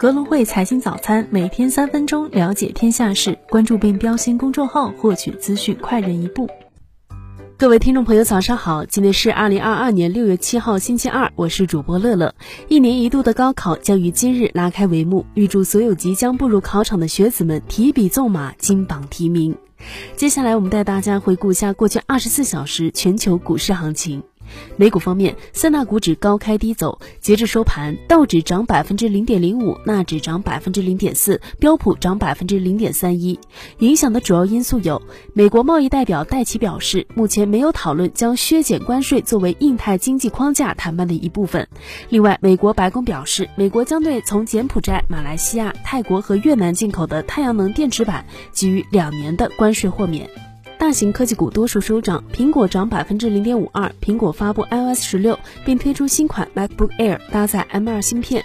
[0.00, 3.36] 格隆汇财经早餐，每天三分钟了解天下事。
[3.48, 6.48] 关注并标新公众号，获取资讯快人一步。
[7.56, 8.84] 各位听众朋友，早上好！
[8.84, 12.32] 今天是二零二二年六月七号，星期二，我是主播乐乐。
[12.68, 19.56] 一年一度的高考将于今日拉开帷幕，预祝所有即将步入考场的学子们提笔纵马，金榜题名。
[20.14, 24.22] 接下来，我们带大家回顾一下过去二十四小时全球股市行情。
[24.76, 33.38] 美股方面，三大股指高开低走，截至收盘，道指涨百分之零点零五，纳指涨百分之零点四，标普涨百分之零点三一。
[33.78, 35.00] 影响的主要因素有：
[35.32, 41.66] 美国贸易代表戴奇表示，目前没有讨论将削减关税作为印太经济框架谈判的一部分。
[42.08, 50.28] 另外，美国白宫表示，美国将对从柬埔寨、马来西亚、泰国和越南进口的太阳能电池板给予两年的关税豁免。
[50.78, 53.92] 大型科技股多数收涨，苹果涨百分之零点五二。
[54.00, 58.44] 苹果发布 iOS 十六，并推出新款 MacBook Air，搭载 M2 芯片。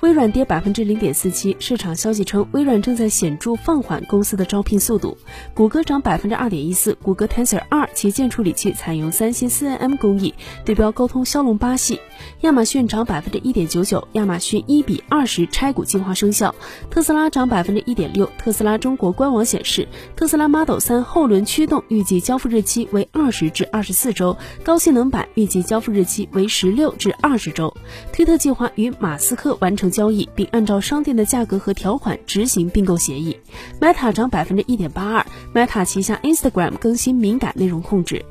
[0.00, 5.16] 微软跌百分之零点四七，市场消息称微软正在显著放缓公司的招聘速度。
[5.52, 12.00] 谷歌涨百分之二点一四，谷歌 Tensor 二旗舰处理器采用三星 4nm 工艺，对标高通骁龙八系。
[12.40, 16.54] 亚马逊涨百分之一点九九，亚马逊一比二十拆股计划生效。
[16.90, 19.86] 特斯拉涨百分之一点六，特斯拉中国官网显示，
[20.16, 21.73] 特斯拉 Model 三后轮驱动。
[21.88, 27.74] 预计交付日期为二十至二十四周，高性能版预计交付日期为十六至二十周。
[28.12, 33.36] 推特计划与马斯克完成交易，并按照商店的价格和条款执行并购协议。
[33.80, 38.24] Meta 涨百分之一点八二，Meta 旗下 Instagram 更新敏感内容控制。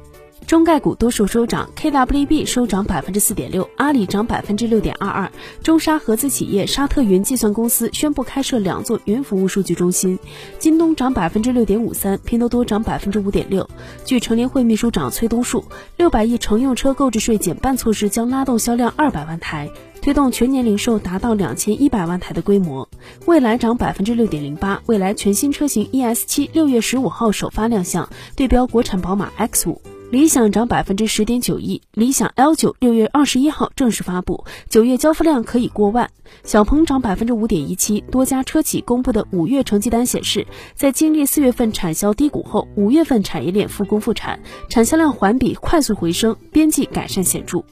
[0.45, 5.31] 中概股多数收涨，KWB 收涨百分之四点六，阿里涨百分之六点二二。
[5.63, 10.19] 中沙合资企业沙特云计算公司宣布开设两座云服务数据中心。
[10.59, 13.67] 京东涨百分之六点五三，拼多多涨百分之五点六。
[14.05, 15.63] 据成联会秘书长崔东树，
[15.97, 19.69] 六百亿乘用车购置税减半措施将拉动销量二百万台，
[20.01, 22.87] 推动全年零售达到两千一百万台的规模。
[23.25, 29.81] 蔚来涨百分之六点零八，蔚来全新车型 ES 七六月十五号首发亮相，对标国产宝马 X 五。
[30.13, 36.11] 理想涨百分之十点九一，理想 L 九六月二十一号正式发布，九月交付量可以过万。
[36.43, 40.45] 小鹏涨百分之五点一七，多家车企公布的五月成绩单显示，
[40.75, 44.39] 在经历四月份产销低谷后，五月份产业链复工复产，
[44.69, 47.65] 产销量环比快速回升，边际改善显著。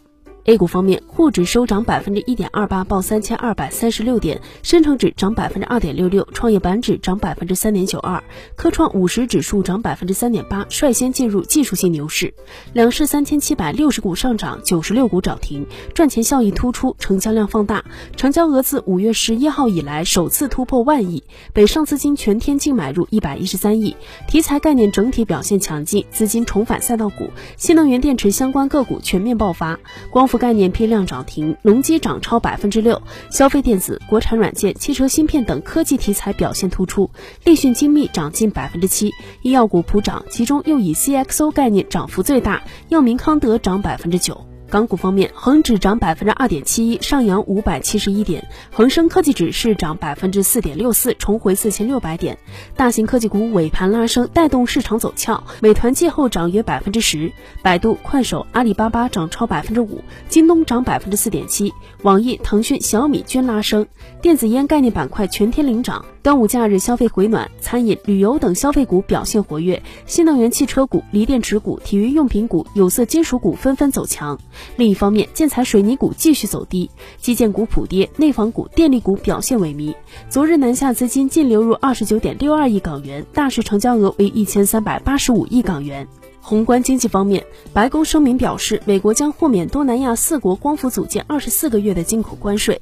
[0.45, 8.23] A 股方面，沪指收涨百分之一点二八，报三千二百三十六点；深成指涨百分之二点六六，创业板指涨百分之三点九二，
[8.55, 12.33] 科创五十指数涨百分之三点八，率先进入技术性牛市。
[12.73, 17.85] 两市三千七百六十股上涨，九十六股涨停，赚钱效益突出，成交量放大，
[18.17, 21.23] 成交额自五月十一号以来首次突破万亿。
[21.53, 23.95] 北上资金全天净买入一百一十三亿，
[24.27, 29.79] 题材概念整体表现强劲，资金重返赛道股，新能源电池相关个股全面爆发，
[30.09, 30.30] 光。
[30.37, 37.09] 概念批量涨停，农机涨超百分之六，消费电子、国产软件、汽车芯片等科技题材表现突出。
[37.43, 44.50] 立讯精密涨近百分之七，医药股普涨，其中又以 CXO 概念涨幅最大，药明康德涨百分之九。
[44.71, 52.37] 港股方面，恒指涨百分之二点七一，上扬五百七十一点；恒生科技指数涨百分之四点六四，重回四千六百点。
[52.77, 55.43] 大型科技股尾盘拉升，带动市场走俏。
[55.59, 63.85] 美团季后涨约百分之十，百度、快手、阿里巴巴涨超百分之五，京东涨百分之四点七，网易、腾讯、小米均拉升。
[64.21, 66.05] 电子烟概念板块全天领涨。
[66.23, 74.39] 端午假日消费回暖，餐饮、旅游等消费股表现活跃，新能源汽车股、锂电池股、体育用品股、有色金属股纷纷走强。
[74.75, 79.95] 另一方面，建材水泥股继续走低，基建股普跌，内房股、电力股表现萎靡。
[80.29, 86.07] 昨日南下资金净流入二十九点六二亿港元，大市成交额为一千三百八十五亿港元。
[86.39, 87.43] 宏观经济方面，
[87.73, 92.79] 白宫声明表示，美国将豁免东南亚四国光伏组件二十四个月的进口关税。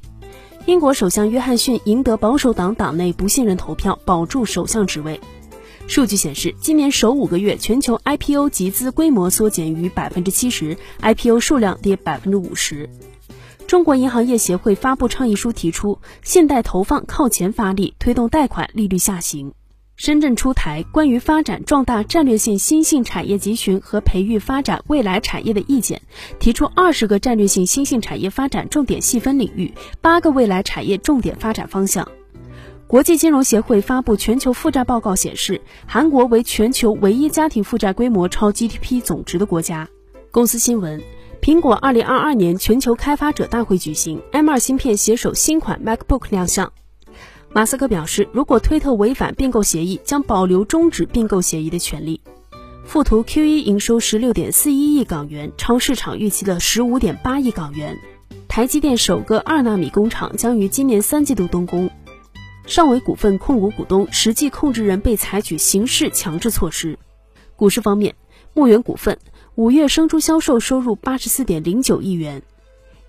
[0.69, 5.19] 英国首相约翰逊赢得保守党党内不信任投票，保住首相职位。
[5.87, 12.87] 数据显示，今年首五个月，全球 IPO 集资规模缩减逾百分之七十，IPO 数量跌百分之五十。
[13.65, 19.53] 中国银行业协会发布倡议书，提出信贷投放靠前发力，推动贷款利率下行。
[19.99, 26.01] 深圳出台关于发展壮大战略性新兴产业集群和培育发展未来产业的意见，
[26.39, 32.07] 提出二十个战略性新兴产业发展重点细分领域，八个未来产业重点发展方向。
[32.87, 39.89] 国际金融协会发布全球负债报告显示，韩国为全球唯一家庭负债规模超 GDP 总值的国家。
[40.31, 41.03] 公司新闻：
[41.41, 46.71] 苹果二零二二年全球开发者大会举行，M2 芯片携手新款 MacBook 亮相。
[47.51, 52.21] 马斯克表示，如果推特违反并购协议，将保留终止并购协议的权利。
[52.85, 57.97] 富途 Q1 营收十六点四一亿港元，超市场预期的十五点八亿港元。
[58.47, 61.89] 台积电首个二纳米工厂将于今年三季度动工。
[62.67, 66.99] 上维股份控股股东实际控制人被采取刑事强制措施。
[67.55, 68.13] 股市方面，
[68.53, 69.17] 牧原股份
[69.55, 72.43] 五月生猪销售收入八十四点零九亿元。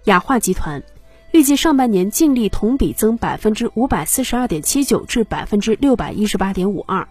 [0.05, 0.83] 雅化集团
[1.33, 7.07] 预计上半年净利同比增百分之五百四十二点七九至百分之六百一十八点五二。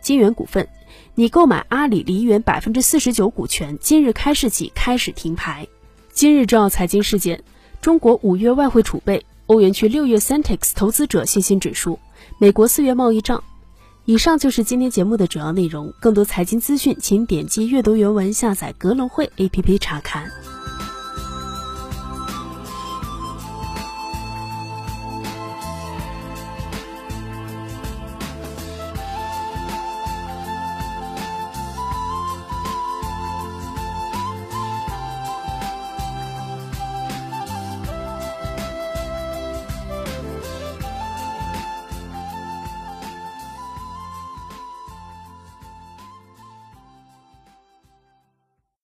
[0.00, 0.68] 金源股份
[1.14, 5.66] 拟购买阿里梨园百分之四十九股权，今日开市起开始停牌。
[6.12, 7.42] 今日重要财经事件：
[7.80, 9.26] 中国五月外汇储备。
[9.46, 11.98] 欧元区六月 Centix 投资者信心指数，
[12.38, 13.44] 美国四月贸易账。
[14.06, 15.92] 以上就是今天节目的主要内容。
[16.00, 20.30] 更多财经资讯，请点击阅读原文下载格隆汇 APP 查看。